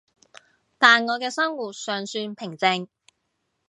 [0.79, 2.87] 但我嘅生活尚算平靜